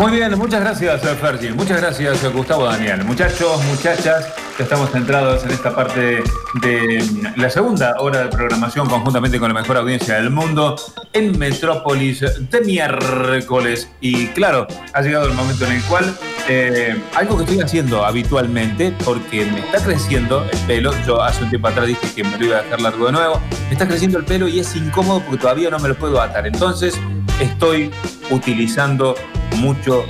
[0.00, 1.52] Muy bien, muchas gracias, Fergie.
[1.52, 3.04] Muchas gracias, Gustavo Daniel.
[3.04, 6.22] Muchachos, muchachas, ya estamos centrados en esta parte
[6.62, 10.74] de la segunda hora de programación conjuntamente con la mejor audiencia del mundo
[11.12, 13.90] en Metrópolis de miércoles.
[14.00, 16.16] Y claro, ha llegado el momento en el cual
[16.48, 21.50] eh, algo que estoy haciendo habitualmente, porque me está creciendo el pelo, yo hace un
[21.50, 24.16] tiempo atrás dije que me lo iba a dejar largo de nuevo, me está creciendo
[24.16, 26.46] el pelo y es incómodo porque todavía no me lo puedo atar.
[26.46, 26.98] Entonces
[27.38, 27.90] estoy
[28.30, 29.14] utilizando
[29.60, 30.04] mucho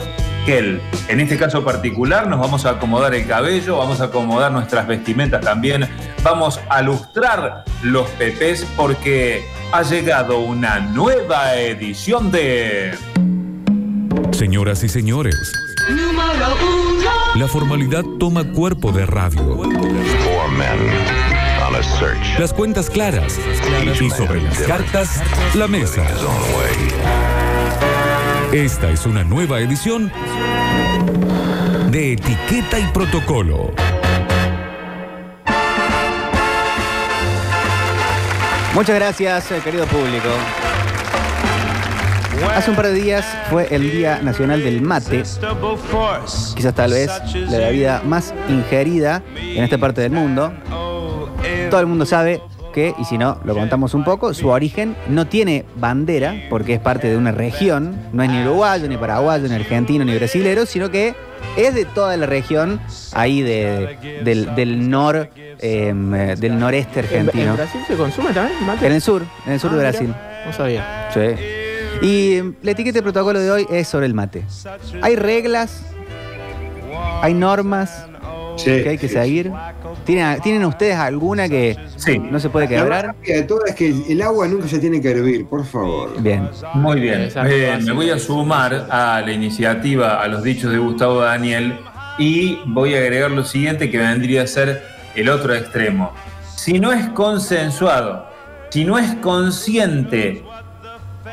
[0.46, 0.80] gel.
[1.09, 5.41] En este caso particular nos vamos a acomodar el cabello, vamos a acomodar nuestras vestimentas
[5.41, 5.88] también,
[6.23, 12.97] vamos a lustrar los pepes porque ha llegado una nueva edición de...
[14.33, 15.37] Señoras y señores,
[17.37, 19.59] la formalidad toma cuerpo de radio.
[22.39, 23.39] Las cuentas claras
[24.01, 25.23] y sobre las cartas,
[25.55, 26.05] la mesa.
[28.53, 30.11] Esta es una nueva edición
[31.93, 33.70] de Etiqueta y Protocolo.
[38.75, 40.29] Muchas gracias, eh, querido público.
[42.53, 45.23] Hace un par de días fue el Día Nacional del Mate,
[46.57, 47.09] quizás tal vez
[47.48, 50.53] la bebida más ingerida en esta parte del mundo.
[51.70, 55.27] Todo el mundo sabe que, y si no, lo contamos un poco, su origen no
[55.27, 59.55] tiene bandera, porque es parte de una región, no es ni uruguayo, ni paraguayo, ni
[59.55, 61.15] argentino, ni brasilero, sino que
[61.57, 62.81] es de toda la región
[63.13, 67.51] ahí de, del, del nor, em, eh, del noreste argentino.
[67.51, 68.87] ¿En Brasil se consume también mate?
[68.87, 70.15] En el sur, en el sur Ah, de mira, Brasil.
[70.47, 71.09] No sabía.
[71.13, 72.07] Sí.
[72.07, 74.45] Y em, la etiqueta de protocolo de hoy es sobre el mate.
[75.03, 75.83] Hay reglas,
[77.23, 78.07] hay normas
[78.56, 79.51] Sí, que hay que sí, seguir.
[80.05, 82.19] ¿Tienen, ¿Tienen ustedes alguna que Sí.
[82.19, 83.05] no se puede La más quebrar?
[83.07, 86.20] rápida de todas es que el agua nunca se tiene que hervir, por favor.
[86.20, 86.48] Bien.
[86.75, 91.20] Muy bien, Eh, me voy a sumar a la iniciativa, a los dichos de Gustavo
[91.20, 91.79] Daniel
[92.19, 94.83] y voy a agregar lo siguiente que vendría a ser
[95.14, 96.12] el otro extremo.
[96.57, 98.27] Si no es consensuado,
[98.70, 100.42] si no es consciente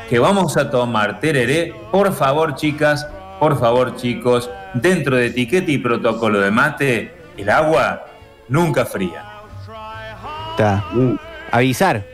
[0.08, 3.06] que vamos a tomar tereré, por favor chicas,
[3.38, 8.04] por favor chicos, dentro de etiqueta y protocolo de mate, el agua
[8.48, 9.24] nunca fría.
[10.50, 10.84] Está.
[10.92, 11.14] Mm.
[11.52, 12.04] Avisar.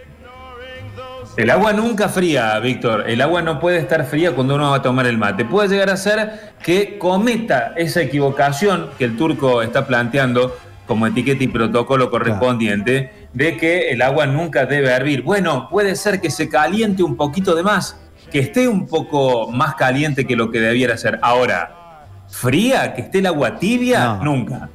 [1.37, 3.05] El agua nunca fría, Víctor.
[3.09, 5.45] El agua no puede estar fría cuando uno va a tomar el mate.
[5.45, 11.43] Puede llegar a ser que cometa esa equivocación que el turco está planteando como etiqueta
[11.43, 15.23] y protocolo correspondiente de que el agua nunca debe hervir.
[15.23, 17.99] Bueno, puede ser que se caliente un poquito de más,
[18.31, 21.19] que esté un poco más caliente que lo que debiera ser.
[21.23, 24.25] Ahora, fría, que esté el agua tibia, No.
[24.25, 24.69] nunca.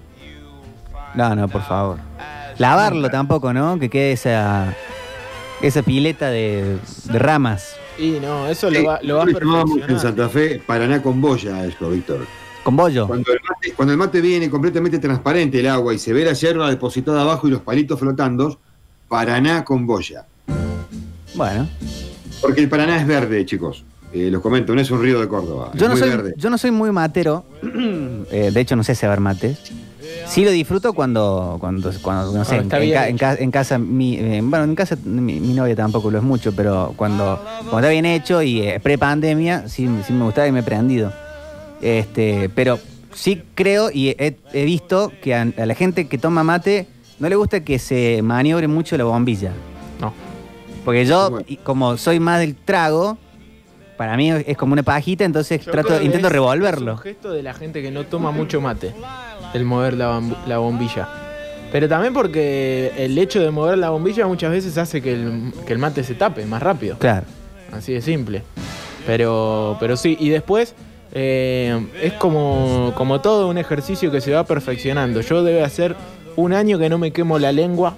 [1.19, 1.97] No, no, por favor.
[2.59, 3.77] Lavarlo tampoco, ¿no?
[3.77, 4.73] Que quede esa,
[5.61, 6.77] esa pileta de,
[7.11, 7.75] de ramas.
[7.97, 9.99] Y no, eso lo, va, lo tomábamos en.
[9.99, 12.25] Santa Fe Paraná con boya, eso, Víctor.
[12.63, 13.05] Con bollo.
[13.05, 16.31] Cuando el, mate, cuando el mate viene completamente transparente el agua y se ve la
[16.31, 18.57] yerba depositada abajo y los palitos flotando,
[19.09, 20.25] Paraná con boya.
[21.35, 21.67] Bueno.
[22.41, 23.83] Porque el Paraná es verde, chicos.
[24.13, 25.71] Eh, los comento, no es un río de Córdoba.
[25.73, 26.33] Yo es no, muy soy, verde.
[26.37, 27.43] yo no soy muy matero.
[28.31, 29.71] Eh, de hecho, no sé cebar mates.
[30.25, 33.15] Sí lo disfruto cuando, cuando, cuando no sé, Ah, en, está en bien ca- en
[33.15, 33.19] hecho.
[33.25, 36.51] ca- en casa, mi, eh, bueno, en casa mi, mi novia tampoco lo es mucho,
[36.53, 37.39] pero cuando,
[37.69, 41.11] cuando está bien hecho y eh, pre-pandemia, sí, sí me gustaba y me he prendido.
[41.81, 42.79] Este, pero
[43.13, 46.87] sí creo y he, he visto que a, a la gente que toma mate
[47.19, 49.51] no le gusta que se maniobre mucho la bombilla.
[49.99, 50.13] No.
[50.85, 53.17] Porque yo, como soy más del trago,
[53.99, 56.93] para mí es como una pajita, entonces Yo trato, creo que intento es- revolverlo.
[56.93, 58.93] Es un gesto de la gente que no toma mucho mate,
[59.53, 61.05] el mover la, bombilla.
[61.69, 65.73] Pero también porque el hecho de mover la bombilla muchas veces hace que el, que
[65.73, 66.97] el mate se tape más rápido.
[66.97, 67.25] Claro.
[67.73, 68.41] Así de simple.
[69.05, 70.75] Pero, pero sí, y después
[71.11, 75.19] eh, es como, como todo un ejercicio que se va perfeccionando.
[75.19, 75.97] Yo debe hacer
[76.37, 77.95] un año que no me quemo la lengua,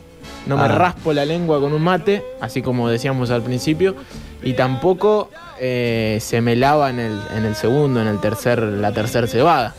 [0.48, 0.68] no me Ah.
[0.68, 3.94] raspo la lengua con un mate, así como decíamos al principio,
[4.42, 5.30] y tampoco
[5.64, 9.76] eh, se me lava en el, en el segundo, en el tercer, la tercer cebada.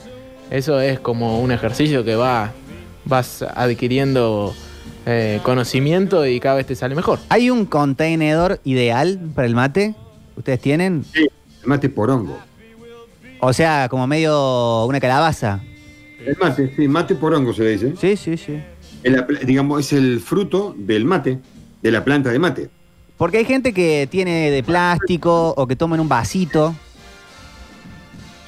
[0.48, 2.52] Eso es como un ejercicio que va,
[3.04, 4.54] vas adquiriendo
[5.06, 7.18] eh, conocimiento y cada vez te sale mejor.
[7.30, 9.96] ¿Hay un contenedor ideal para el mate?
[10.36, 11.04] ¿Ustedes tienen?
[11.14, 11.30] El
[11.64, 12.38] mate porongo.
[13.40, 15.64] O sea, como medio una calabaza.
[16.24, 17.94] El mate, sí, mate porongo se le dice.
[18.00, 18.62] Sí, sí, sí.
[19.44, 21.40] Digamos, es el fruto del mate,
[21.82, 22.70] de la planta de mate.
[23.16, 26.74] Porque hay gente que tiene de plástico o que toma en un vasito.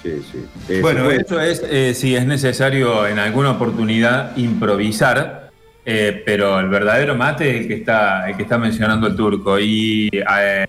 [0.03, 0.45] Sí, sí.
[0.69, 5.51] Eso, Bueno, esto es eh, si es necesario en alguna oportunidad improvisar,
[5.87, 9.59] eh, pero el verdadero mate es el que está, el que está mencionando el turco.
[9.59, 10.67] Y eh,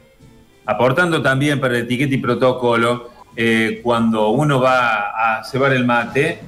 [0.65, 6.39] aportando también para el etiqueta y protocolo, eh, cuando uno va a cebar el mate,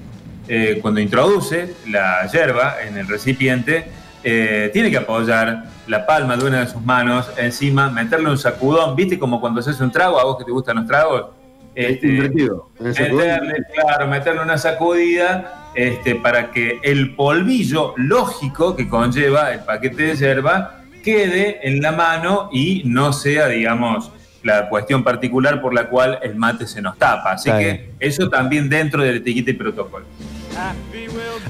[0.48, 3.86] eh, cuando introduce la hierba en el recipiente,
[4.24, 8.96] eh, tiene que apoyar la palma de una de sus manos encima, meterle un sacudón,
[8.96, 9.18] ¿viste?
[9.18, 11.28] Como cuando haces un trago, a vos que te gustan los tragos.
[11.74, 12.70] Este, Invertido.
[12.80, 20.04] Meterle, claro, meterle una sacudida este, para que el polvillo lógico que conlleva el paquete
[20.04, 24.12] de hierba quede en la mano y no sea, digamos,
[24.44, 27.34] la cuestión particular por la cual el mate se nos tapa.
[27.34, 30.06] Así Está que eso también dentro del etiqueta y protocolo.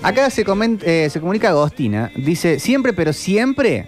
[0.03, 0.45] Acá se,
[0.83, 2.11] eh, se comunica Agostina.
[2.15, 3.87] Dice, siempre, pero siempre,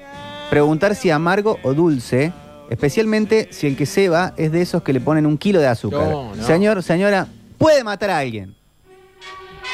[0.49, 2.33] preguntar si amargo o dulce,
[2.69, 5.67] especialmente si el que se va es de esos que le ponen un kilo de
[5.67, 6.09] azúcar.
[6.09, 6.43] No, no.
[6.43, 8.55] Señor, señora, puede matar a alguien.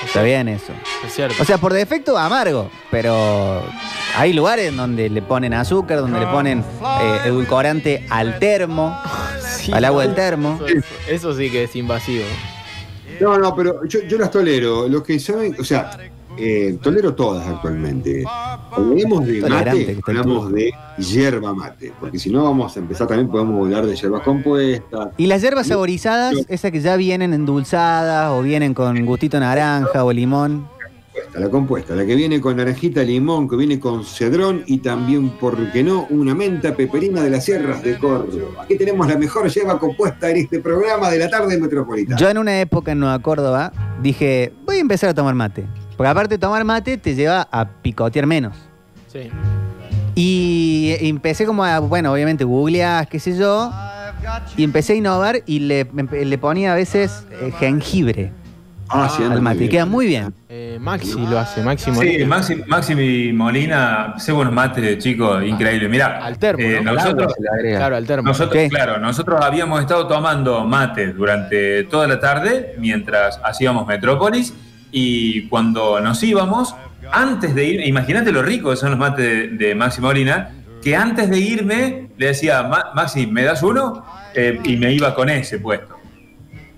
[0.03, 0.73] Está bien eso.
[1.05, 1.41] Es cierto.
[1.41, 3.63] O sea, por defecto amargo, pero
[4.17, 8.97] hay lugares donde le ponen azúcar, donde le ponen eh, edulcorante al termo,
[9.39, 10.59] Sí, al agua del termo.
[10.67, 12.25] Eso, eso sí que es invasivo.
[13.19, 14.87] No, no, pero yo, yo las tolero.
[14.87, 15.97] Los que saben, o sea,
[16.37, 18.23] eh, tolero todas actualmente.
[18.71, 21.93] Hablamos de mate, hablamos de hierba mate.
[21.99, 25.09] Porque si no vamos a empezar también, podemos hablar de hierbas compuestas.
[25.17, 30.11] Y las hierbas saborizadas, esas que ya vienen endulzadas o vienen con gustito naranja o
[30.11, 30.67] limón.
[31.33, 35.71] La compuesta, la que viene con naranjita, limón, que viene con cedrón y también, ¿por
[35.71, 38.63] qué no?, una menta peperina de las sierras de Córdoba.
[38.63, 42.17] Aquí tenemos la mejor hierba compuesta en este programa de la tarde metropolitana.
[42.17, 43.71] Yo en una época en Nueva Córdoba
[44.01, 45.65] dije, voy a empezar a tomar mate.
[45.97, 48.55] Porque aparte de tomar mate te lleva a picotear menos.
[49.07, 49.29] Sí.
[50.15, 53.71] Y empecé como a, bueno, obviamente googleás, qué sé yo,
[54.57, 58.31] y empecé a innovar y le, le ponía a veces eh, jengibre
[58.87, 59.55] Ah, sí, al muy mate.
[59.55, 59.71] Y bien.
[59.71, 60.31] queda muy bien.
[60.47, 62.27] Eh, Maxi lo hace, Maxi Sí, Molina.
[62.27, 65.89] Maxi, Maxi Molina, sé buenos mates, chicos, increíble.
[65.89, 66.89] Mirá, Al termo, ¿no?
[66.91, 67.33] Al nosotros.
[67.63, 68.27] Claro, al termo.
[68.27, 68.69] Nosotros, ¿Qué?
[68.69, 74.53] claro, nosotros habíamos estado tomando mate durante toda la tarde mientras hacíamos Metrópolis
[74.97, 76.73] y cuando nos íbamos,
[77.11, 80.51] antes de ir, imagínate lo rico que son los mates de, de Maxi Molina,
[80.81, 84.05] que antes de irme le decía, "Ma- Maxi, ¿me das uno?
[84.33, 85.95] Eh, y me iba con ese puesto.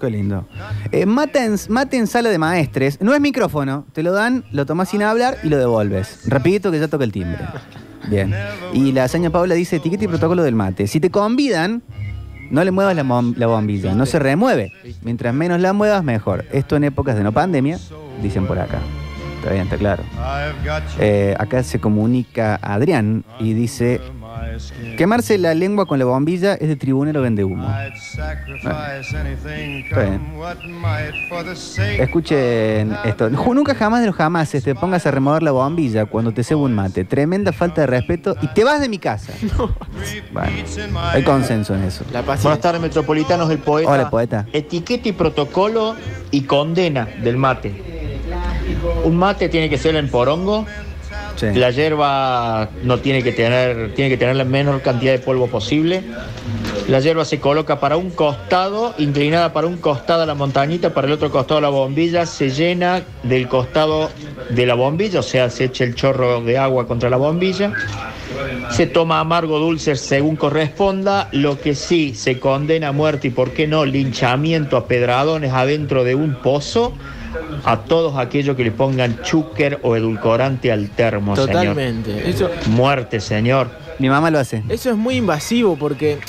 [0.01, 0.47] Qué lindo.
[0.91, 2.99] Eh, mate, en, sala de maestres.
[3.01, 3.85] No es micrófono.
[3.93, 6.21] Te lo dan, lo tomás sin hablar y lo devolves.
[6.27, 7.39] Rapidito que ya toca el timbre.
[8.07, 8.33] Bien.
[8.73, 10.87] Y la señora Paula dice, etiqueta y protocolo del mate.
[10.87, 11.81] Si te convidan,
[12.51, 13.95] no le muevas la, la bombilla.
[13.95, 14.71] No se remueve.
[15.01, 16.45] Mientras menos la muevas, mejor.
[16.51, 17.79] Esto en épocas de no pandemia,
[18.21, 18.79] dicen por acá.
[19.37, 20.03] Está bien, está claro.
[20.99, 24.01] Eh, acá se comunica Adrián y dice,
[24.97, 27.71] quemarse la lengua con la bombilla es de tribunero vende humo.
[31.99, 33.29] Escuchen esto.
[33.29, 36.73] Nunca jamás de los jamases te pongas a remover la bombilla cuando te cebo un
[36.73, 37.05] mate.
[37.05, 39.33] Tremenda falta de respeto y te vas de mi casa.
[40.31, 40.51] Bueno,
[41.11, 42.05] hay consenso en eso.
[42.11, 43.89] La Buenas tardes, metropolitanos del poeta.
[43.89, 44.45] Hola, poeta.
[44.53, 45.95] Etiqueta y protocolo
[46.31, 47.96] y condena del mate.
[49.03, 50.65] Un mate tiene que ser en porongo.
[51.35, 51.47] Sí.
[51.53, 56.03] La hierba no tiene que tener, tiene que tener la menor cantidad de polvo posible.
[56.87, 61.07] La hierba se coloca para un costado, inclinada para un costado a la montañita, para
[61.07, 64.09] el otro costado a la bombilla, se llena del costado
[64.49, 67.73] de la bombilla, o sea, se echa el chorro de agua contra la bombilla.
[68.71, 73.51] Se toma amargo dulce según corresponda, lo que sí se condena a muerte y por
[73.51, 76.93] qué no linchamiento a pedradones adentro de un pozo
[77.63, 81.51] a todos aquellos que le pongan chúquer o edulcorante al termo, señor.
[81.51, 82.29] Totalmente.
[82.29, 83.69] Eso, Muerte, señor.
[83.99, 84.63] Mi mamá lo hace.
[84.69, 86.19] eso es muy invasivo porque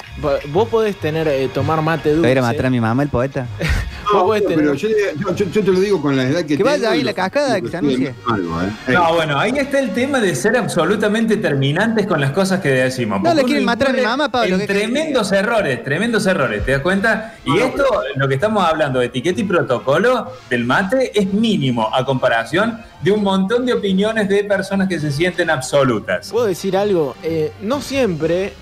[0.52, 2.28] vos podés tener, eh, tomar mate ¿Va dulce.
[2.28, 3.46] a ir a matar a mi mamá el poeta?
[4.10, 6.42] Vos No, podés pero tener- yo, yo- yo- yo te lo digo con la edad
[6.42, 8.14] que Que vaya ahí la cascada, que se anuncie.
[8.26, 8.70] Algo, ¿eh?
[8.94, 13.20] No, bueno, ahí está el tema de ser absolutamente terminantes con las cosas que decimos.
[13.20, 16.64] No, le quieren matar a mi mamá, Pablo, en ¿qué- qué- tremendos errores, tremendos errores,
[16.64, 17.34] ¿te das cuenta?
[17.44, 17.84] Y No, no, esto,
[18.16, 23.12] lo que estamos hablando de etiqueta y protocolo del mate, es mínimo a comparación de
[23.12, 26.30] un montón de opiniones de personas que se sienten absolutas.
[26.30, 27.14] ¿Puedo decir algo?
[27.22, 28.54] Eh, no siempre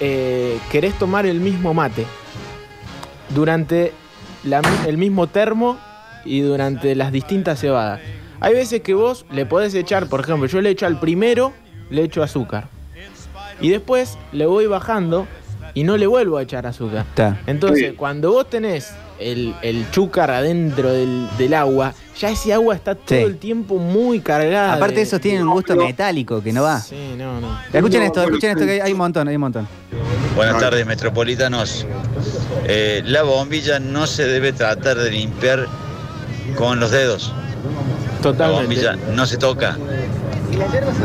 [0.00, 2.04] eh, querés tomar el mismo mate
[3.30, 3.92] durante
[4.44, 5.78] la el mismo termo
[6.24, 8.00] y durante las distintas cebadas.
[8.40, 11.52] Hay veces que vos le podés echar, por ejemplo, yo le echo al primero,
[11.90, 12.68] le echo azúcar.
[13.60, 15.26] Y después le voy bajando
[15.72, 17.06] y no le vuelvo a echar azúcar.
[17.46, 17.96] Entonces, Sí.
[17.96, 23.18] cuando vos tenés el, el chúcar adentro del, del agua, ya ese agua está todo
[23.18, 23.24] Sí.
[23.24, 24.74] el tiempo muy cargada.
[24.74, 26.80] Aparte de- esos tienen un gusto metálico que no va.
[26.80, 27.58] Sí, no, no.
[27.72, 29.68] Escuchen No, esto, escuchen esto, que hay- hay un montón, hay un montón.
[30.34, 31.86] Buenas tardes, metropolitanos.
[32.66, 35.66] Eh, la bombilla no se debe tratar de limpiar
[36.56, 37.32] con los dedos.
[38.16, 38.62] La Totalmente.
[38.66, 39.76] bombilla no se toca.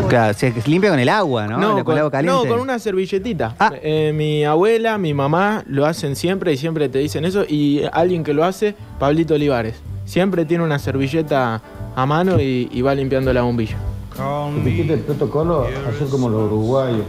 [0.07, 1.57] Claro, se limpia con el agua, ¿no?
[1.57, 2.43] No, con, con, el agua caliente.
[2.43, 3.55] no, con una servilletita.
[3.59, 3.71] Ah.
[3.81, 7.43] Eh, mi abuela, mi mamá lo hacen siempre y siempre te dicen eso.
[7.47, 9.75] Y alguien que lo hace, Pablito Olivares.
[10.11, 11.61] Siempre tiene una servilleta
[11.95, 13.77] a mano y, y va limpiando la bombilla.
[14.59, 17.05] Etiqueta el protocolo, hacer como los uruguayos,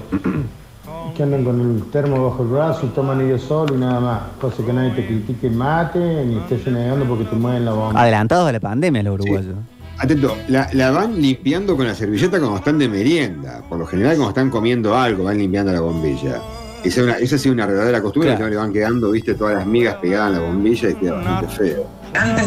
[1.17, 4.21] que andan con el termo bajo el brazo y toman ellos solo y nada más.
[4.41, 8.01] Cosa que nadie te critique mate ni estés negando porque te mueven la bomba.
[8.01, 9.57] Adelantados a la pandemia los uruguayos.
[9.99, 13.65] Atento, la, la van limpiando con la servilleta cuando están de merienda.
[13.69, 16.41] Por lo general, cuando están comiendo algo, van limpiando la bombilla.
[16.85, 18.45] Esa, es una- esa ha sido una verdadera costumbre, Claro.
[18.45, 21.49] que le van quedando, viste, todas las migas pegadas en la bombilla y queda bastante
[21.49, 21.87] feo.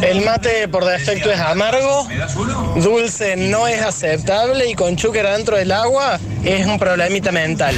[0.01, 2.07] El mate por defecto es amargo,
[2.75, 7.75] dulce no es aceptable y con chúquera dentro del agua es un problemita mental.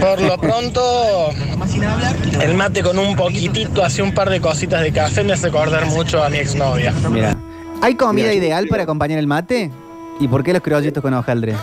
[0.00, 1.30] Por lo pronto,
[2.40, 5.86] el mate con un poquitito, así un par de cositas de café me hace acordar
[5.86, 6.92] mucho a mi exnovia.
[7.10, 7.36] Mira.
[7.82, 9.70] ¿Hay comida ideal para acompañar el mate?
[10.18, 11.54] ¿Y por qué los criollitos con hojaldre?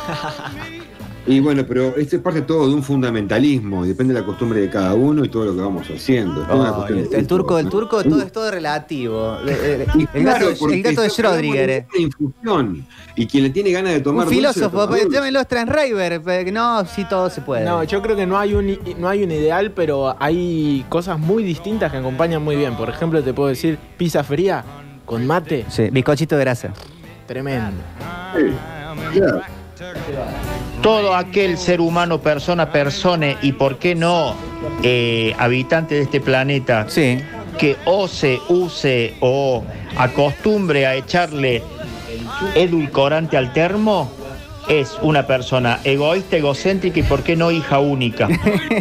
[1.25, 4.59] Y bueno, pero esto es parte todo de un fundamentalismo, y depende de la costumbre
[4.59, 6.45] de cada uno y todo lo que vamos haciendo.
[6.89, 9.37] El, el turco, el turco, todo es todo relativo.
[9.47, 11.69] Eh, Y El claro, gato, el gato de Schrödinger.
[11.69, 11.87] eh.
[11.95, 12.85] una infusión.
[13.15, 16.21] Y quien le tiene ganas de tomar Un filósofo, pues, llámenlo Transriver.
[16.27, 17.63] eh, No, sí, todo se puede.
[17.63, 21.17] No, yo creo que no hay, un, i- no hay un ideal, pero hay cosas
[21.17, 22.75] muy distintas que acompañan muy bien.
[22.75, 24.63] Por ejemplo, te puedo decir pizza fría
[25.05, 26.73] con mate, Sí, bizcochito de grasa.
[27.27, 27.77] tremendo.
[28.35, 29.41] Sí, claro.
[30.83, 34.35] Todo aquel ser humano, persona, persona y por qué no
[34.83, 37.19] eh, habitante de este planeta Sí.
[37.57, 39.63] que ose, use o
[39.97, 41.63] acostumbre a echarle
[42.55, 44.11] edulcorante al termo
[44.67, 48.27] es una persona egoísta, egocéntrica y por qué no hija única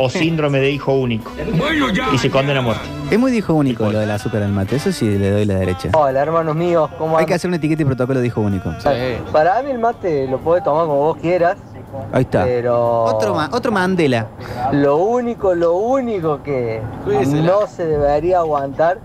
[0.01, 1.31] o síndrome de hijo único
[2.13, 2.83] y se condena a muerte.
[3.11, 4.77] Es muy dijo único lo del azúcar al mate.
[4.77, 5.91] Eso sí le doy la derecha.
[5.93, 8.73] Hola, hermanos míos, ¿cómo Hay que hacer una etiqueta y protocolo de hijo único.
[9.33, 11.59] Para mí el mate lo puedes tomar como vos quieras,
[12.13, 12.45] Ahí está.
[12.45, 14.27] pero Otro, ma- otro Mandela.
[14.73, 17.43] lo único, lo único que Cuídesela.
[17.43, 18.99] no se debería aguantar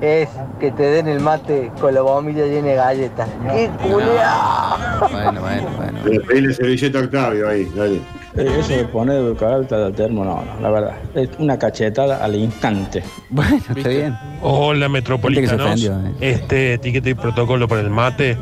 [0.00, 0.28] es
[0.58, 3.28] que te den el mate con la bombilla llena de galletas.
[3.50, 5.08] ¡Qué culeado!
[5.10, 5.98] Bueno, bueno, bueno.
[6.04, 8.00] Pero pedile servilleta a Octavio ahí, dale.
[8.34, 10.92] Eso de poner edulcorante al termo, no, no, la verdad.
[11.14, 13.02] Es una cachetada al instante.
[13.28, 13.90] Bueno, está ¿Viste?
[13.90, 14.16] bien.
[14.40, 16.14] Hola metropolitanos, ofendió, eh.
[16.20, 18.38] este etiqueta y protocolo para el mate.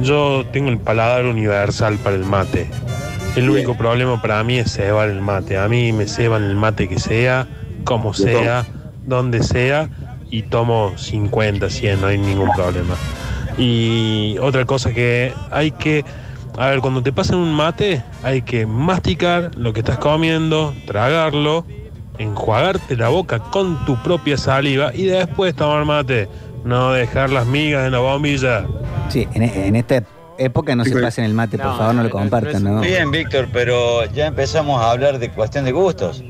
[0.00, 2.68] Yo tengo el paladar universal para el mate.
[3.36, 5.58] El único problema para mí es cebar el mate.
[5.58, 7.48] A mí me ceban el mate que sea,
[7.84, 8.64] como sea,
[9.06, 9.90] donde sea,
[10.30, 12.94] y tomo 50, 100, no hay ningún problema.
[13.58, 16.04] Y otra cosa que hay que,
[16.56, 21.66] a ver, cuando te pasan un mate, hay que masticar lo que estás comiendo, tragarlo,
[22.18, 26.28] enjuagarte la boca con tu propia saliva y después tomar mate.
[26.64, 28.64] No dejar las migas en la bombilla.
[29.08, 30.02] Sí, en, en esta
[30.38, 32.80] época no se pasen el mate, por No, favor, no lo compartan, ¿no?
[32.80, 36.22] Bien, Víctor, pero ya empezamos a hablar de cuestión de gustos.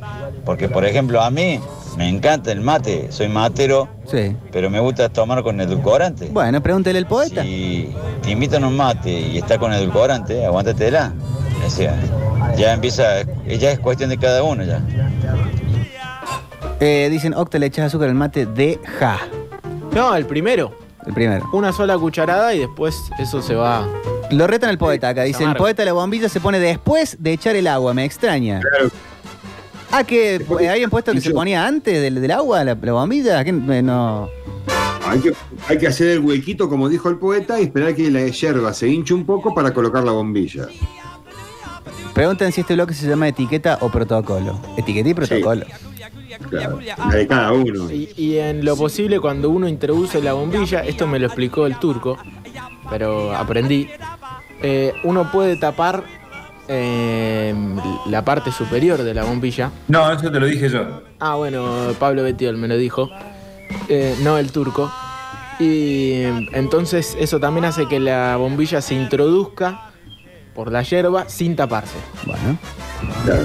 [0.45, 1.61] Porque, por ejemplo, a mí
[1.97, 4.37] me encanta el mate, soy matero, Sí.
[4.53, 6.29] pero me gusta tomar con edulcorante.
[6.33, 7.43] Bueno, pregúntele al poeta.
[7.43, 7.91] Si
[8.23, 11.13] te invitan a un mate y está con edulcorante, aguántatela.
[11.67, 11.95] O sea,
[12.57, 14.83] ya empieza, ya es cuestión de cada uno ya.
[16.81, 19.19] Eh, dicen, Octa, le echas azúcar al mate de ja.
[19.95, 20.73] No, el primero.
[21.07, 21.49] El primero.
[21.53, 23.87] Una sola cucharada y después eso se va.
[24.31, 25.23] Lo retan al poeta acá.
[25.25, 25.65] Dicen, amargo.
[25.65, 27.93] poeta, la bombilla se pone después de echar el agua.
[27.95, 28.61] Me extraña.
[28.61, 28.91] Claro.
[29.91, 32.93] Ah, que eh, habían puesto que se yo- ponía antes del, del agua, la, la
[32.93, 33.45] bombilla.
[33.45, 33.51] ¿Qué?
[33.51, 34.29] Eh, no.
[35.07, 35.33] Hay que,
[35.69, 38.89] hay que hacer el huequito, como dijo el poeta, y esperar que la yerba se
[38.89, 40.67] hinche un poco para colocar la bombilla.
[42.15, 44.59] Preguntan si este bloque se llama etiqueta o protocolo.
[44.79, 45.67] Etiqueta y protocolo.
[46.51, 46.79] Claro.
[46.81, 47.91] La de cada uno.
[47.91, 51.79] Y, y en lo posible, cuando uno introduce la bombilla, esto me lo explicó el
[51.79, 52.17] turco,
[52.91, 53.89] pero aprendí.
[54.63, 56.05] eh, uno puede tapar
[56.69, 57.55] eh,
[58.07, 59.71] la parte superior de la bombilla.
[59.89, 61.03] No, eso te lo dije yo.
[61.21, 61.65] Ah, bueno,
[61.99, 63.11] Pablo Betiol me lo dijo,
[63.89, 64.91] eh, no el turco.
[65.61, 66.23] Y
[66.53, 69.91] entonces eso también hace que la bombilla se introduzca
[70.55, 71.97] por la hierba sin taparse.
[72.27, 72.59] Bueno.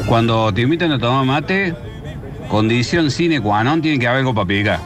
[0.08, 1.76] Cuando te invitan a tomar mate,
[2.50, 4.80] condición sine qua non tiene que haber algo para picar.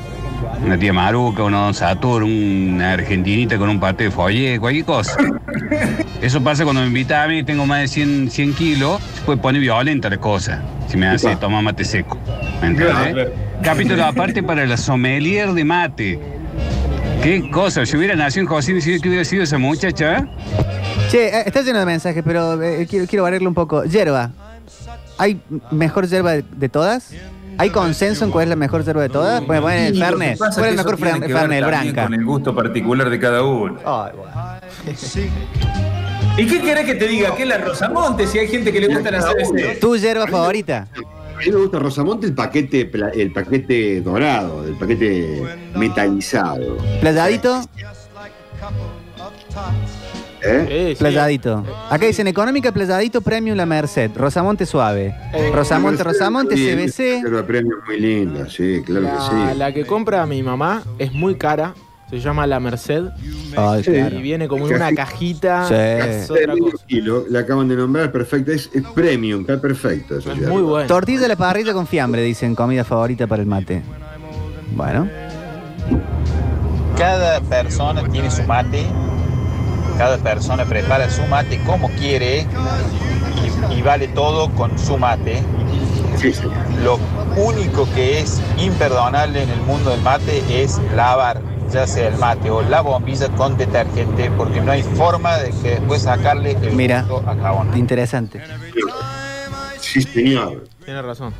[0.63, 5.17] Una tía maruca, una don Satur, una argentinita con un paté de follé, cualquier cosa.
[6.21, 9.39] Eso pasa cuando me invitan a mí, tengo más de 100, 100 kilos, se puede
[9.39, 12.17] poner violenta la cosa, si me hace tomar mate seco.
[12.61, 13.31] ¿Me claro.
[13.63, 16.19] Capítulo aparte para la sommelier de mate.
[17.23, 17.85] ¿Qué cosa?
[17.85, 20.25] Si hubiera nacido en José, si hubiera sido esa muchacha, ¿eh?
[21.09, 23.85] Che, eh, está lleno de mensajes, pero eh, quiero, quiero variarlo un poco.
[23.85, 24.31] Yerba.
[25.17, 25.39] ¿Hay
[25.71, 27.11] mejor yerba de, de todas?
[27.57, 29.45] ¿Hay consenso en cuál es la mejor yerba de todas?
[29.45, 30.37] Bueno, bueno, el Fernet.
[30.37, 31.29] ¿Cuál es el mejor Fernet?
[31.51, 32.03] el Branca.
[32.03, 33.77] Con el gusto particular de cada uno.
[33.85, 34.31] Ay, bueno.
[36.37, 37.35] ¿Y qué querés que te diga?
[37.35, 38.25] ¿Qué es la Rosamonte?
[38.25, 39.79] Si hay gente que le gusta la CBC.
[39.79, 40.87] ¿Tu yerba favorita?
[40.95, 45.43] A mí me gusta Rosamonte el paquete, pla- el paquete dorado, el paquete
[45.75, 46.77] metalizado.
[47.01, 47.61] ¿Playadito?
[50.45, 50.95] ¿Eh?
[50.99, 51.63] Playadito.
[51.89, 54.11] Acá dicen económica, playadito, premium la Merced.
[54.15, 55.15] Rosamonte suave.
[55.53, 56.97] Rosamonte, Rosamonte, Sí, CBC.
[57.23, 59.57] Reserva premium muy linda, sí, claro que La, sí.
[59.57, 61.73] la que compra mi mamá es muy cara.
[62.09, 63.05] Se llama La Merced.
[63.57, 63.91] Ay, Sí.
[63.91, 64.15] claro.
[64.19, 65.67] Y viene como en una cajita.
[65.67, 65.73] Sí.
[65.73, 66.85] Es otra Medio cosa.
[66.85, 70.15] kilo, la acaban de nombrar, perfecta, es, es premium, está perfecta.
[70.19, 70.87] esa Es muy bueno.
[70.87, 73.81] Tortilla a la parrilla con fiambre, dicen, comida favorita para el mate.
[74.75, 75.09] Bueno.
[76.97, 78.85] Cada persona tiene su mate,
[79.97, 82.45] cada persona prepara su mate como quiere
[83.71, 85.43] y, y vale todo con su mate.
[86.17, 86.43] Sí, sí.
[86.83, 86.99] Lo
[87.35, 91.41] único que es imperdonable en el mundo del mate es lavar
[91.73, 95.69] ya sea el mate o la bombilla con detergente porque no hay forma de que
[95.71, 97.01] después sacarle el Mira.
[97.01, 97.75] gusto a jabón.
[97.75, 98.41] Interesante.
[99.79, 100.65] Sí, señor.
[100.85, 101.33] Tiene razón.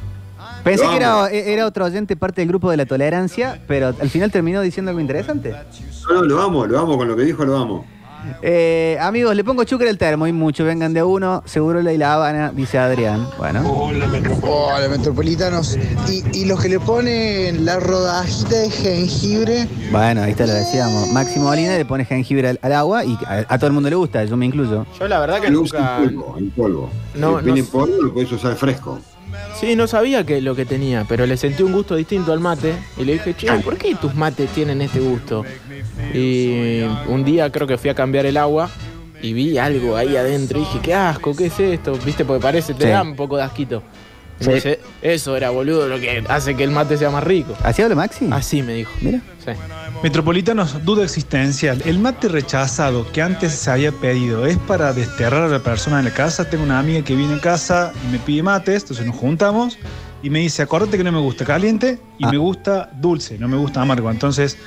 [0.64, 4.32] Pensé que era, era otro oyente parte del grupo de la tolerancia, pero al final
[4.32, 5.54] terminó diciendo algo interesante.
[6.10, 7.86] No, no, lo amo, lo amo, con lo que dijo lo amo.
[8.42, 10.63] Eh, amigos, le pongo chúcar el termo y mucho.
[10.65, 13.27] Vengan de uno, seguro la y la Habana, dice Adrián.
[13.38, 13.62] Bueno.
[14.44, 15.77] Hola, metropolitanos.
[16.10, 19.68] Y, y los que le ponen la rodajita de jengibre.
[19.92, 21.10] Bueno, ahí está lo decíamos.
[21.12, 23.96] Máximo Molina le pone jengibre al, al agua y a, a todo el mundo le
[23.96, 24.86] gusta, yo me incluyo.
[25.00, 25.98] Yo la verdad que usa nunca.
[26.03, 26.89] en polvo, en polvo.
[27.15, 29.00] No, Si viene no- en polvo, lo puedes usar fresco.
[29.60, 32.75] Sí, no sabía que lo que tenía, pero le sentí un gusto distinto al mate
[32.98, 35.44] y le dije, che, ¿por qué tus mates tienen este gusto?
[36.13, 38.70] Y un día creo que fui a cambiar el agua
[39.22, 41.98] y vi algo ahí adentro y dije, qué asco, ¿qué es esto?
[42.05, 42.25] ¿Viste?
[42.25, 42.89] Porque parece, te Sí.
[42.89, 43.82] da un poco de asquito.
[44.39, 44.50] Y Sí.
[44.50, 47.55] me dice, eso era boludo lo que hace que el mate sea más rico.
[47.63, 48.27] ¿Así habla Maxi?
[48.32, 48.91] Así me dijo.
[49.01, 49.22] Mira.
[49.46, 49.51] Sí.
[50.01, 51.82] Metropolitanos, duda existencial.
[51.86, 56.05] ¿El mate rechazado que antes se había pedido es para desterrar a la persona en
[56.05, 56.50] la casa?
[56.50, 59.77] Tengo una amiga que viene a casa y me pide mates, entonces nos juntamos
[60.22, 62.32] y me dice, acordate que no me gusta caliente y Ah.
[62.32, 64.12] me gusta dulce, no me gusta amargo.
[64.12, 64.58] Entonces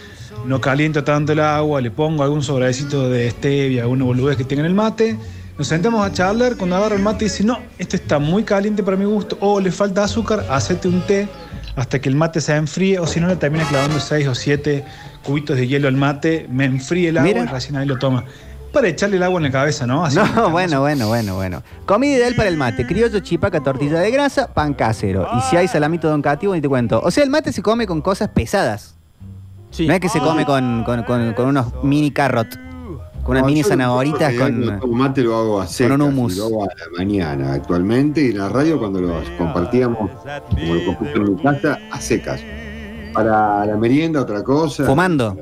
[0.45, 4.61] no caliento tanto el agua, le pongo algún sobrecito de stevia, alguna boludez que tenga
[4.61, 5.17] en el mate.
[5.59, 8.97] Nos sentamos a charlar, cuando agarro el mate dice, no, esto está muy caliente para
[8.97, 11.29] mi gusto, o le falta azúcar, hacete un té
[11.77, 14.85] hasta que el mate se enfríe, o si no le termina clavando 6 o 7
[15.23, 17.45] cubitos de hielo al mate, me enfríe el agua Mira.
[17.45, 18.25] y recién ahí lo toma.
[18.73, 20.05] Para echarle el agua en la cabeza, ¿no?
[20.05, 21.63] Así No, bueno, bueno, bueno, bueno.
[21.87, 22.87] Comida ideal para el mate.
[22.87, 25.27] Criollo, chipaca, tortilla de grasa, pan casero.
[25.39, 27.01] Y si hay salamito don Cativo, ni te cuento.
[27.03, 28.96] O sea, el mate se come con cosas pesadas.
[29.77, 29.87] Sí.
[29.87, 32.49] No es que se come con, con- con- con unos mini carrot.
[33.23, 34.39] Con unas No, mini zanahoritas con...
[34.63, 36.37] cuando tomo mate lo hago a secas, un hummus.
[36.37, 39.99] Lo hago a la mañana actualmente y en la radio cuando lo compartíamos,
[40.51, 42.41] como lo comparto en mi casa, a secas.
[43.13, 44.85] Para la merienda otra cosa.
[44.85, 45.37] Fumando.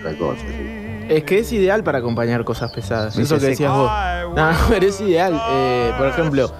[0.00, 0.84] Otra cosa, sí.
[1.08, 3.16] Es que es ideal para acompañar cosas pesadas.
[3.18, 3.90] Eso que decías vos.
[4.36, 5.40] No, pero es ideal.
[5.50, 6.52] Eh, por ejemplo,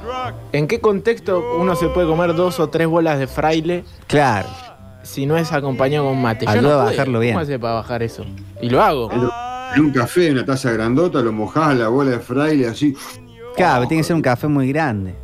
[0.53, 4.49] ¿en qué contexto uno se puede comer dos o tres bolas de fraile Claro.
[5.03, 6.45] Si no es acompañado con mate?
[6.45, 7.35] Yo Ayuda no a bajarlo bien.
[7.35, 8.25] ¿Cómo hace para bajar eso?
[8.61, 9.11] Y lo hago.
[9.75, 12.97] En un café, en una taza grandota, lo mojás la bola de fraile así.
[13.57, 15.15] Claro, tiene que ser un café muy grande.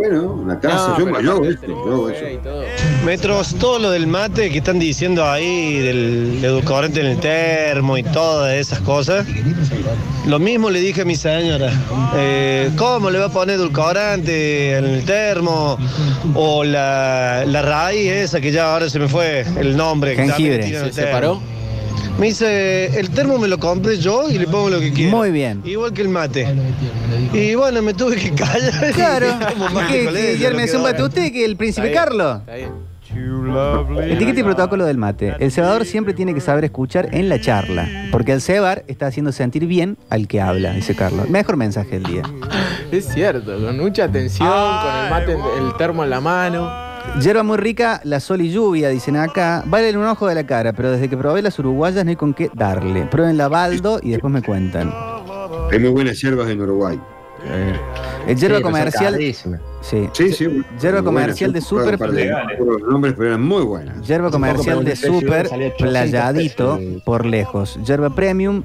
[0.00, 2.34] Bueno, una No, yo, yo hago esto, tenés yo hago café eso.
[2.34, 2.62] y todo.
[3.04, 8.02] Metros, todo lo del mate que están diciendo ahí, del edulcorante en el termo y
[8.02, 9.26] todas esas cosas.
[10.26, 11.70] Lo mismo le dije a mi señora.
[12.16, 15.76] Eh, ¿Cómo le va a poner edulcorante en el termo?
[16.34, 20.16] O la, la raíz esa que ya ahora se me fue el nombre.
[20.16, 20.86] que también Jengibre.
[20.86, 21.42] el ¿Se separó?
[22.18, 25.16] Me dice, el termo me lo compré yo y le pongo lo que quiero.
[25.16, 25.62] Muy bien.
[25.64, 26.46] Igual que el mate.
[27.32, 28.92] Y bueno, me tuve que callar.
[28.94, 29.26] Claro.
[29.40, 31.56] Y tomo mate ¿Qué, con qué, ella, ya lo me hace un usted que el
[31.56, 32.40] príncipe Carlos?
[32.40, 32.90] Está bien.
[33.12, 35.34] Etiqueta y protocolo del mate.
[35.38, 37.88] El cebador siempre tiene que saber escuchar en la charla.
[38.12, 41.28] Porque el cebar está haciendo sentir bien al que habla, dice Carlos.
[41.28, 42.22] Mejor mensaje del día.
[42.92, 46.89] Es cierto, con mucha atención, con el mate, el termo en la mano.
[47.20, 49.62] Yerba muy rica, la sol y lluvia, dicen acá.
[49.66, 52.34] Vale un ojo de la cara, pero desde que probé las uruguayas no hay con
[52.34, 53.02] qué darle.
[53.06, 54.92] Prueben la baldo y después me cuentan.
[55.72, 56.98] Hay muy buenas hierbas en Uruguay.
[58.26, 59.14] El yerba Sí, comercial.
[59.80, 60.08] Sí.
[60.12, 60.46] Sí, sí.
[61.02, 61.04] muy buenas.
[61.04, 61.60] comercial de
[62.64, 64.06] los nombres, pero eran muy buenas.
[64.30, 67.78] Poco comercial de 800 playadito por lejos.
[67.84, 68.62] Yerba premium,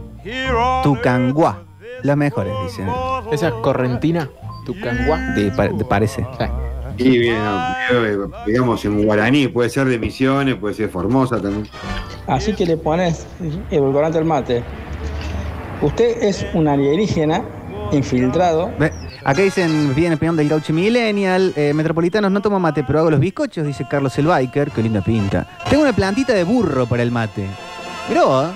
[0.83, 1.61] Tucanguá.
[2.03, 2.87] Las mejores, dicen.
[3.31, 4.29] Esa es correntina,
[4.65, 5.19] tucanguá.
[5.35, 6.27] De- pa- de- parece.
[6.97, 7.41] Y bien,
[7.91, 11.67] eh, digamos en guaraní, puede ser de Misiones, puede ser Formosa también.
[12.27, 13.25] Así que le pones
[13.71, 14.63] edulcorante al mate.
[15.81, 17.43] Usted es un alienígena
[17.91, 18.71] infiltrado.
[18.79, 18.91] Ve,
[19.25, 23.19] Acá dicen, bien opinión del gaucho millennial, eh, metropolitanos no tomo mate, pero hago los
[23.19, 25.47] bizcochos, dice Carlos el Biker, qué linda pinta.
[25.67, 27.43] Tengo una plantita de burro para el mate.
[28.07, 28.49] Mirá vos.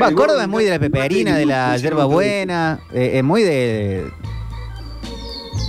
[0.00, 4.10] Va, Córdoba es muy de la peperina, de la hierba buena, eh, es muy de.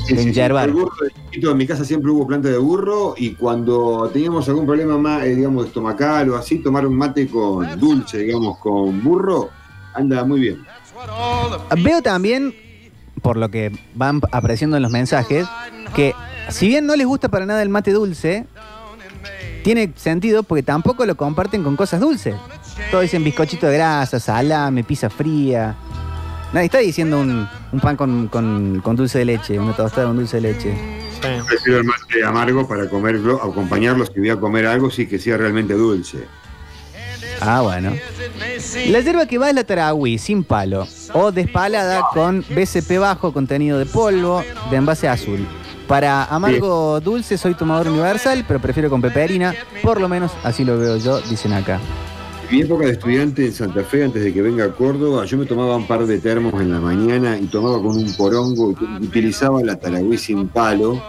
[0.06, 0.30] Sí, de sí, sí.
[0.30, 0.70] enyerbar.
[0.70, 4.48] El burro de chiquito, en mi casa siempre hubo planta de burro y cuando teníamos
[4.50, 9.04] algún problema más, eh, digamos, estomacal o así, tomar un mate con dulce, digamos, con
[9.04, 9.50] burro,
[9.94, 10.64] anda muy bien.
[11.84, 12.54] Veo también,
[13.22, 15.48] por lo que van apareciendo en los mensajes,
[15.96, 16.14] que
[16.50, 18.46] si bien no les gusta para nada el mate dulce,
[19.64, 22.36] tiene sentido porque tampoco lo comparten con cosas dulces.
[22.92, 25.76] Todos dicen bizcochito de grasa, salame, pizza fría.
[26.54, 30.16] Nadie está diciendo un, un pan con, con- con dulce de leche, una tostada con
[30.16, 30.74] dulce de leche.
[31.48, 35.38] Prefiero el mate amargo para comerlo, acompañarlo si voy a comer algo, sí que sea
[35.38, 36.26] realmente dulce.
[37.42, 37.92] Ah, bueno.
[38.88, 43.78] La hierba que va es la tarahui, sin palo, o despalada con BCP bajo, contenido
[43.78, 45.46] de polvo, de envase azul.
[45.88, 50.78] Para amargo dulce soy tomador universal, pero prefiero con peperina, por lo menos así lo
[50.80, 51.80] veo yo, dicen acá.
[52.48, 55.36] En mi época de estudiante en Santa Fe, antes de que venga a Córdoba, yo
[55.38, 59.06] me tomaba un par de termos en la mañana y tomaba con un porongo, y
[59.06, 61.02] utilizaba la taragüí sin palo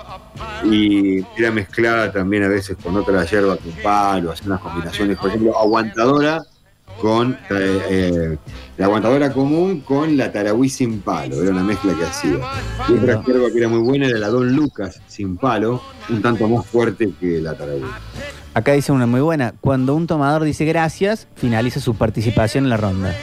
[0.64, 5.28] y era mezclada también a veces con otra hierba con palo, hacía unas combinaciones, por
[5.28, 6.42] ejemplo, aguantadora
[7.00, 8.36] con eh, eh,
[8.78, 12.38] la aguantadora común con la taragüí sin palo, era una mezcla que hacía.
[12.88, 16.48] Y otra hierba que era muy buena era la Don Lucas sin palo, un tanto
[16.48, 17.84] más fuerte que la taragüí.
[18.54, 19.54] Acá dice una muy buena.
[19.60, 23.14] Cuando un tomador dice gracias, finaliza su participación en la ronda.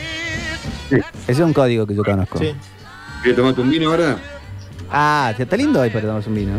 [0.92, 2.38] Ese es un código que yo conozco.
[2.38, 4.18] ¿Quieres tomarte un vino ahora?
[4.92, 6.54] Ah, está lindo hoy para tomarse un vino.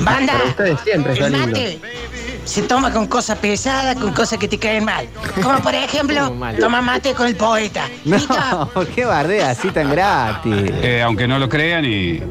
[0.00, 1.46] Banda, Para ustedes siempre está lindo.
[1.48, 1.80] mate
[2.46, 5.06] se toma con cosas pesadas, con cosas que te caen mal.
[5.42, 7.88] Como por ejemplo, toma mate con el poeta.
[8.04, 10.54] No, ¿por qué bardea así tan gratis?
[10.82, 12.22] Eh, aunque no lo crean y,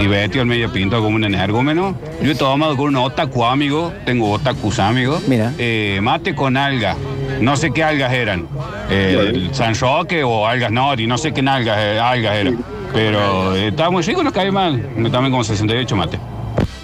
[0.00, 3.92] y Betty al medio pinto como un energúmeno, yo he tomado con un otaku amigo,
[4.04, 6.96] tengo otakus amigos, eh, mate con alga.
[7.40, 8.46] No sé qué algas eran.
[8.90, 12.64] Eh, el San Roque o algas nori, no sé qué algas, eh, algas eran.
[12.92, 14.90] Pero eh, estaba muy rico, no cae mal.
[14.96, 16.18] Me tomé como 68 mate.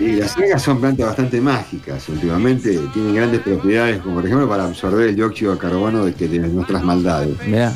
[0.07, 4.65] Y las algas son plantas bastante mágicas últimamente, tienen grandes propiedades, como por ejemplo para
[4.65, 7.37] absorber el dióxido de carbono de, que, de nuestras maldades.
[7.47, 7.73] Mirá.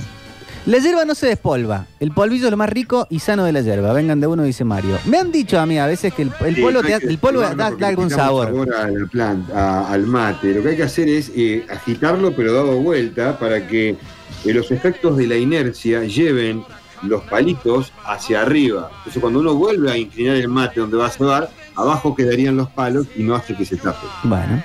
[0.67, 1.87] La hierba no se despolva.
[2.01, 3.95] El polvillo es lo más rico y sano de la hierba.
[3.95, 4.99] Vengan de uno, dice Mario.
[5.07, 7.19] Me han dicho a mí a veces que el, el Sí, polvo, no te el
[7.19, 8.49] polvo da, algún sabor.
[8.77, 10.55] a la planta, a- al mate.
[10.55, 13.97] Lo que hay que hacer es eh, agitarlo, pero dado vuelta, para que
[14.45, 16.63] eh, los efectos de la inercia lleven
[17.05, 18.91] los palitos hacia arriba.
[18.99, 21.49] Entonces, cuando uno vuelve a inclinar el mate donde va a cebar,
[21.81, 24.07] abajo quedarían los palos y no hace que se tape.
[24.25, 24.63] Bueno.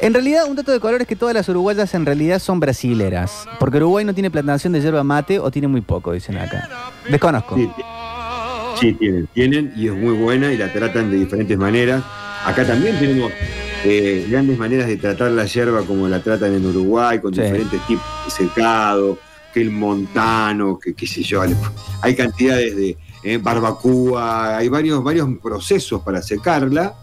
[0.00, 3.46] En realidad, un dato de color es que todas las uruguayas en realidad son brasileras.
[3.60, 6.68] Porque Uruguay no tiene plantación de yerba mate o tiene muy poco, dicen acá.
[7.08, 7.54] Desconozco.
[7.56, 7.70] Sí,
[8.80, 12.02] Sí, tienen, tienen y es muy buena y la tratan de diferentes maneras.
[12.44, 13.30] Acá también tenemos
[13.84, 17.42] eh, grandes maneras de tratar la hierba como la tratan en Uruguay, con Sí.
[17.42, 19.18] diferentes tipos de secado,
[19.54, 21.42] que el montano, que qué sé yo,
[22.00, 26.94] hay cantidades de eh, barbacoa, hay varios, varios procesos para secarla.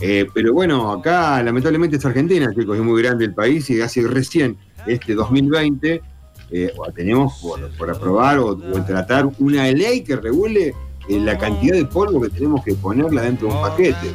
[0.00, 4.06] eh, pero bueno, acá lamentablemente es Argentina, chicos, es muy grande el país y hace
[4.06, 6.02] recién, este 2020,
[6.50, 10.74] eh, tenemos por, por aprobar o, o tratar una ley que regule
[11.08, 14.12] eh, la cantidad de polvo que tenemos que ponerla dentro de un paquete.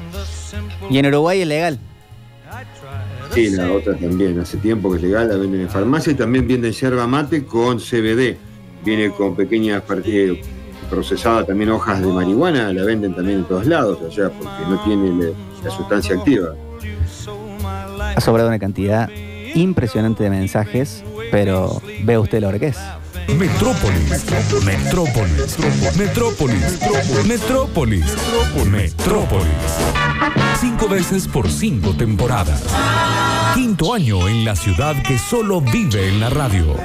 [0.89, 1.79] Y en Uruguay es legal.
[3.33, 6.47] Sí, la otra también, hace tiempo que es legal, la venden en farmacia y también
[6.47, 8.37] venden yerba mate con CBD.
[8.83, 10.37] Viene con pequeñas partidas
[10.91, 15.23] procesadas también hojas de marihuana, la venden también en todos lados allá porque no tiene
[15.23, 15.31] la,
[15.63, 16.49] la sustancia activa.
[18.15, 19.09] Ha sobrado una cantidad
[19.55, 22.77] impresionante de mensajes, pero ve usted lo que es.
[23.37, 24.25] Metrópolis,
[24.65, 25.57] Metrópolis,
[25.97, 26.79] Metrópolis,
[27.25, 28.05] Metrópolis,
[28.69, 29.47] Metrópolis.
[30.59, 32.63] Cinco veces por cinco temporadas.
[33.55, 36.75] Quinto año en la ciudad que solo vive en la radio.